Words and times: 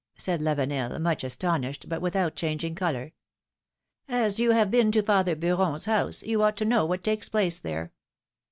'^ 0.19 0.19
said 0.19 0.41
Lavenel, 0.41 0.99
much 0.99 1.23
astonished, 1.23 1.87
but 1.87 2.01
without 2.01 2.35
changing 2.35 2.73
color. 2.73 3.13
you 4.09 4.49
have 4.49 4.71
been 4.71 4.91
to 4.91 5.03
father 5.03 5.35
Beuron's 5.35 5.85
house, 5.85 6.23
you 6.23 6.41
ought 6.41 6.57
to 6.57 6.65
know 6.65 6.87
what 6.87 7.03
takes 7.03 7.29
place 7.29 7.59
there. 7.59 7.91